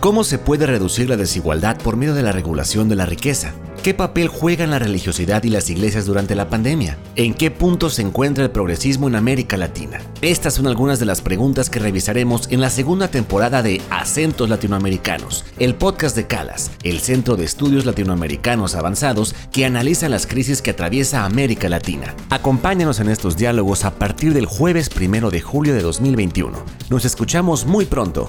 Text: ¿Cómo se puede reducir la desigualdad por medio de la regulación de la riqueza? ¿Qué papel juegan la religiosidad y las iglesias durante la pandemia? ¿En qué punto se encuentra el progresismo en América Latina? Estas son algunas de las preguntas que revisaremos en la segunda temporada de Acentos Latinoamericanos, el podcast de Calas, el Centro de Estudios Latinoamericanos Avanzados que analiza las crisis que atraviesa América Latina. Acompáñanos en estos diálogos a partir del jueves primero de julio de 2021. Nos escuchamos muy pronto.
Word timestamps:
¿Cómo 0.00 0.22
se 0.22 0.38
puede 0.38 0.64
reducir 0.64 1.08
la 1.08 1.16
desigualdad 1.16 1.76
por 1.78 1.96
medio 1.96 2.14
de 2.14 2.22
la 2.22 2.30
regulación 2.30 2.88
de 2.88 2.94
la 2.94 3.04
riqueza? 3.04 3.52
¿Qué 3.82 3.94
papel 3.94 4.28
juegan 4.28 4.70
la 4.70 4.78
religiosidad 4.78 5.42
y 5.42 5.50
las 5.50 5.70
iglesias 5.70 6.06
durante 6.06 6.36
la 6.36 6.48
pandemia? 6.48 6.96
¿En 7.16 7.34
qué 7.34 7.50
punto 7.50 7.90
se 7.90 8.02
encuentra 8.02 8.44
el 8.44 8.52
progresismo 8.52 9.08
en 9.08 9.16
América 9.16 9.56
Latina? 9.56 10.00
Estas 10.20 10.54
son 10.54 10.68
algunas 10.68 11.00
de 11.00 11.06
las 11.06 11.20
preguntas 11.20 11.68
que 11.68 11.80
revisaremos 11.80 12.46
en 12.52 12.60
la 12.60 12.70
segunda 12.70 13.08
temporada 13.08 13.60
de 13.60 13.80
Acentos 13.90 14.48
Latinoamericanos, 14.48 15.44
el 15.58 15.74
podcast 15.74 16.14
de 16.14 16.28
Calas, 16.28 16.70
el 16.84 17.00
Centro 17.00 17.34
de 17.34 17.44
Estudios 17.44 17.84
Latinoamericanos 17.84 18.76
Avanzados 18.76 19.34
que 19.50 19.64
analiza 19.64 20.08
las 20.08 20.28
crisis 20.28 20.62
que 20.62 20.70
atraviesa 20.70 21.24
América 21.24 21.68
Latina. 21.68 22.14
Acompáñanos 22.30 23.00
en 23.00 23.08
estos 23.08 23.36
diálogos 23.36 23.84
a 23.84 23.94
partir 23.94 24.32
del 24.32 24.46
jueves 24.46 24.90
primero 24.90 25.30
de 25.30 25.40
julio 25.40 25.74
de 25.74 25.82
2021. 25.82 26.56
Nos 26.88 27.04
escuchamos 27.04 27.66
muy 27.66 27.84
pronto. 27.84 28.28